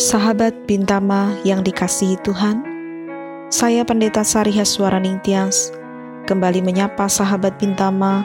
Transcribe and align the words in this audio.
Sahabat 0.00 0.56
Bintama 0.64 1.36
yang 1.44 1.60
dikasihi 1.60 2.16
Tuhan, 2.24 2.64
saya 3.52 3.84
Pendeta 3.84 4.24
Sari 4.24 4.48
Haswara 4.48 4.96
Ningtyas 4.96 5.76
kembali 6.24 6.64
menyapa 6.64 7.04
sahabat 7.04 7.60
Bintama 7.60 8.24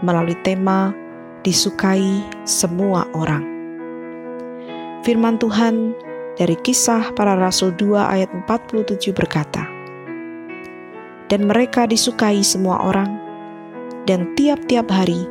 melalui 0.00 0.32
tema 0.40 0.96
disukai 1.44 2.24
semua 2.48 3.04
orang. 3.12 3.44
Firman 5.04 5.36
Tuhan 5.36 5.92
dari 6.40 6.56
kisah 6.56 7.12
para 7.12 7.36
rasul 7.36 7.76
2 7.76 8.00
ayat 8.00 8.32
47 8.48 9.12
berkata, 9.12 9.68
Dan 11.28 11.44
mereka 11.44 11.84
disukai 11.84 12.40
semua 12.40 12.80
orang, 12.80 13.20
dan 14.08 14.32
tiap-tiap 14.40 14.88
hari 14.88 15.28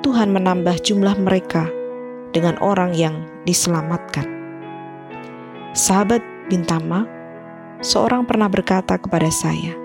Tuhan 0.00 0.32
menambah 0.32 0.80
jumlah 0.80 1.20
mereka 1.20 1.68
dengan 2.32 2.56
orang 2.64 2.96
yang 2.96 3.28
diselamatkan. 3.44 4.37
Sahabat 5.78 6.18
Bintama, 6.50 7.06
seorang 7.86 8.26
pernah 8.26 8.50
berkata 8.50 8.98
kepada 8.98 9.30
saya, 9.30 9.78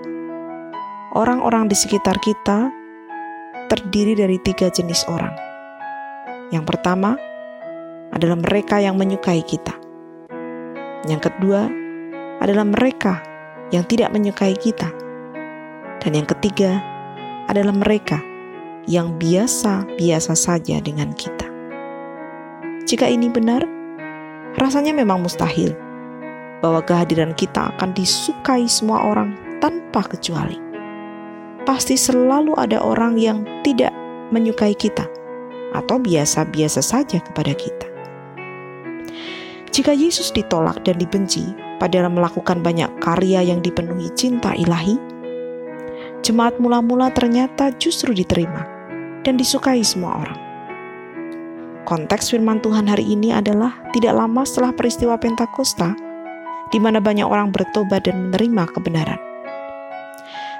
orang-orang 1.14 1.70
di 1.70 1.78
sekitar 1.78 2.18
kita 2.18 2.66
terdiri 3.70 4.18
dari 4.18 4.42
tiga 4.42 4.74
jenis 4.74 5.06
orang. 5.06 5.30
Yang 6.50 6.66
pertama 6.66 7.14
adalah 8.10 8.34
mereka 8.34 8.82
yang 8.82 8.98
menyukai 8.98 9.38
kita. 9.46 9.70
Yang 11.06 11.30
kedua 11.30 11.70
adalah 12.42 12.66
mereka 12.66 13.22
yang 13.70 13.86
tidak 13.86 14.10
menyukai 14.10 14.58
kita. 14.58 14.90
Dan 16.02 16.10
yang 16.10 16.26
ketiga 16.26 16.82
adalah 17.46 17.70
mereka 17.70 18.18
yang 18.90 19.14
biasa-biasa 19.14 20.34
saja 20.34 20.82
dengan 20.82 21.14
kita. 21.14 21.46
Jika 22.82 23.06
ini 23.06 23.30
benar, 23.30 23.62
rasanya 24.58 24.90
memang 24.90 25.22
mustahil 25.22 25.83
bahwa 26.60 26.84
kehadiran 26.84 27.32
kita 27.34 27.74
akan 27.74 27.96
disukai 27.96 28.68
semua 28.68 29.02
orang 29.02 29.34
tanpa 29.58 30.04
kecuali. 30.06 30.60
Pasti 31.64 31.96
selalu 31.96 32.52
ada 32.60 32.82
orang 32.84 33.16
yang 33.16 33.42
tidak 33.64 33.90
menyukai 34.28 34.76
kita 34.76 35.08
atau 35.72 35.96
biasa-biasa 35.98 36.84
saja 36.84 37.18
kepada 37.24 37.56
kita. 37.56 37.88
Jika 39.74 39.90
Yesus 39.90 40.30
ditolak 40.30 40.86
dan 40.86 41.02
dibenci 41.02 41.50
padahal 41.82 42.12
melakukan 42.14 42.62
banyak 42.62 42.86
karya 43.02 43.42
yang 43.42 43.58
dipenuhi 43.58 44.06
cinta 44.14 44.54
ilahi, 44.54 44.94
jemaat 46.22 46.60
mula-mula 46.62 47.10
ternyata 47.10 47.74
justru 47.80 48.14
diterima 48.14 48.62
dan 49.26 49.34
disukai 49.34 49.82
semua 49.82 50.22
orang. 50.22 50.40
Konteks 51.84 52.32
firman 52.32 52.62
Tuhan 52.64 52.88
hari 52.88 53.04
ini 53.04 53.34
adalah 53.34 53.76
tidak 53.92 54.16
lama 54.16 54.46
setelah 54.46 54.72
peristiwa 54.72 55.20
Pentakosta, 55.20 55.92
di 56.74 56.82
mana 56.82 56.98
banyak 56.98 57.22
orang 57.22 57.54
bertobat 57.54 58.10
dan 58.10 58.28
menerima 58.28 58.66
kebenaran. 58.74 59.20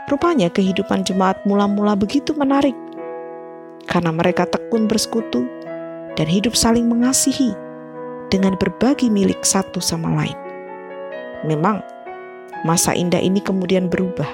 Rupanya 0.07 0.47
kehidupan 0.47 1.03
jemaat 1.03 1.43
mula-mula 1.43 1.99
begitu 1.99 2.31
menarik, 2.39 2.79
karena 3.91 4.15
mereka 4.15 4.47
tekun 4.47 4.87
bersekutu 4.87 5.43
dan 6.15 6.31
hidup 6.31 6.55
saling 6.55 6.87
mengasihi 6.87 7.51
dengan 8.31 8.55
berbagi 8.55 9.11
milik 9.11 9.43
satu 9.43 9.83
sama 9.83 10.15
lain. 10.23 10.39
Memang, 11.43 11.83
masa 12.63 12.95
indah 12.95 13.19
ini 13.19 13.43
kemudian 13.43 13.91
berubah 13.91 14.29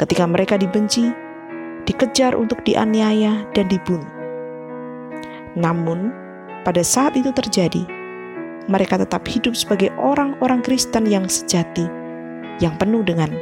ketika 0.00 0.26
mereka 0.26 0.56
dibenci, 0.58 1.12
dikejar 1.86 2.34
untuk 2.34 2.64
dianiaya, 2.66 3.46
dan 3.52 3.68
dibunuh. 3.68 4.10
Namun, 5.54 6.08
pada 6.64 6.80
saat 6.80 7.20
itu 7.20 7.28
terjadi, 7.36 7.84
mereka 8.70 8.96
tetap 9.02 9.26
hidup 9.26 9.58
sebagai 9.58 9.90
orang-orang 9.98 10.62
Kristen 10.62 11.10
yang 11.10 11.26
sejati, 11.26 11.90
yang 12.62 12.78
penuh 12.78 13.02
dengan 13.02 13.34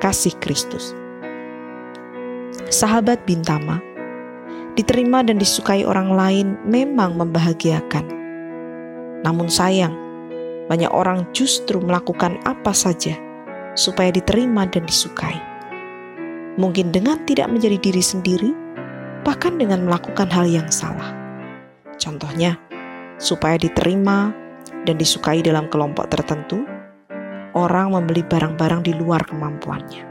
kasih 0.00 0.32
Kristus. 0.40 0.96
Sahabat 2.72 3.20
Bintama, 3.28 3.78
diterima 4.74 5.20
dan 5.20 5.36
disukai 5.36 5.84
orang 5.84 6.16
lain 6.16 6.56
memang 6.64 7.20
membahagiakan 7.20 8.20
namun 9.20 9.52
sayang, 9.52 9.92
banyak 10.72 10.88
orang 10.88 11.28
justru 11.36 11.76
melakukan 11.76 12.40
apa 12.48 12.72
saja 12.72 13.16
supaya 13.76 14.08
diterima 14.08 14.64
dan 14.64 14.88
disukai. 14.88 15.36
Mungkin 16.56 16.92
dengan 16.92 17.20
tidak 17.28 17.52
menjadi 17.52 17.76
diri 17.78 18.02
sendiri, 18.02 18.50
bahkan 19.22 19.60
dengan 19.60 19.84
melakukan 19.84 20.28
hal 20.32 20.48
yang 20.48 20.68
salah. 20.72 21.12
Contohnya, 22.00 22.56
supaya 23.20 23.60
diterima 23.60 24.32
dan 24.88 24.96
disukai 24.96 25.44
dalam 25.44 25.68
kelompok 25.68 26.08
tertentu, 26.08 26.64
orang 27.56 27.92
membeli 27.92 28.24
barang-barang 28.24 28.86
di 28.86 28.92
luar 28.96 29.24
kemampuannya. 29.26 30.06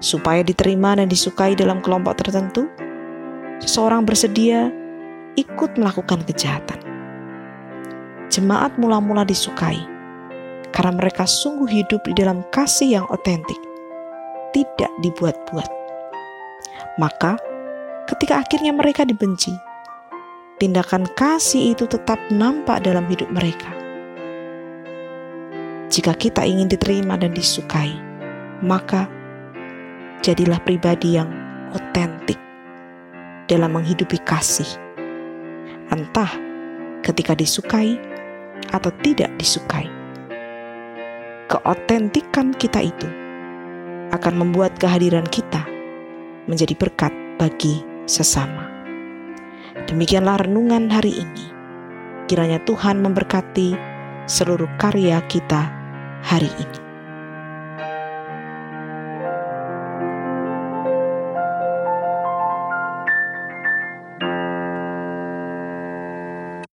Supaya 0.00 0.44
diterima 0.44 0.96
dan 0.96 1.08
disukai 1.08 1.56
dalam 1.56 1.80
kelompok 1.80 2.20
tertentu, 2.20 2.68
seseorang 3.62 4.04
bersedia 4.04 4.68
ikut 5.36 5.76
melakukan 5.76 6.24
kejahatan 6.28 6.86
jemaat 8.36 8.74
mula-mula 8.76 9.24
disukai 9.24 9.78
karena 10.74 10.92
mereka 10.92 11.24
sungguh 11.24 11.64
hidup 11.70 12.04
di 12.04 12.12
dalam 12.12 12.44
kasih 12.52 13.00
yang 13.00 13.06
otentik, 13.08 13.56
tidak 14.52 14.92
dibuat-buat. 15.00 15.70
Maka, 17.00 17.40
ketika 18.12 18.44
akhirnya 18.44 18.76
mereka 18.76 19.08
dibenci, 19.08 19.56
tindakan 20.56 21.04
kasih 21.12 21.76
itu 21.76 21.84
tetap 21.84 22.16
nampak 22.32 22.80
dalam 22.80 23.04
hidup 23.12 23.28
mereka. 23.28 23.68
Jika 25.92 26.16
kita 26.16 26.42
ingin 26.42 26.66
diterima 26.66 27.20
dan 27.20 27.36
disukai, 27.36 27.92
maka 28.64 29.06
jadilah 30.24 30.58
pribadi 30.64 31.20
yang 31.20 31.28
otentik 31.76 32.40
dalam 33.46 33.76
menghidupi 33.76 34.18
kasih. 34.24 34.66
Entah 35.92 36.32
ketika 37.04 37.38
disukai 37.38 37.94
atau 38.74 38.90
tidak 39.04 39.30
disukai. 39.38 39.86
Keotentikan 41.46 42.50
kita 42.58 42.82
itu 42.82 43.06
akan 44.10 44.34
membuat 44.34 44.74
kehadiran 44.82 45.28
kita 45.30 45.62
menjadi 46.50 46.74
berkat 46.74 47.14
bagi 47.38 47.86
sesama. 48.10 48.75
Demikianlah 49.86 50.42
renungan 50.42 50.90
hari 50.90 51.14
ini. 51.14 51.46
Kiranya 52.26 52.58
Tuhan 52.66 52.98
memberkati 53.06 53.78
seluruh 54.26 54.66
karya 54.82 55.22
kita 55.30 55.70
hari 56.26 56.50
ini. 56.58 56.85